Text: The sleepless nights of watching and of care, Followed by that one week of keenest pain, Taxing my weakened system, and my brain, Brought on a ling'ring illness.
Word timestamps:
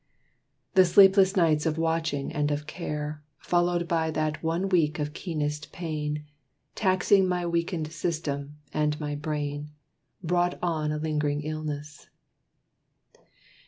The 0.73 0.83
sleepless 0.83 1.35
nights 1.35 1.67
of 1.67 1.77
watching 1.77 2.33
and 2.33 2.49
of 2.49 2.65
care, 2.65 3.21
Followed 3.37 3.87
by 3.87 4.09
that 4.09 4.41
one 4.41 4.67
week 4.67 4.97
of 4.97 5.13
keenest 5.13 5.71
pain, 5.71 6.25
Taxing 6.73 7.27
my 7.27 7.45
weakened 7.45 7.91
system, 7.91 8.55
and 8.73 8.99
my 8.99 9.13
brain, 9.13 9.69
Brought 10.23 10.57
on 10.63 10.91
a 10.91 10.97
ling'ring 10.97 11.43
illness. 11.43 12.09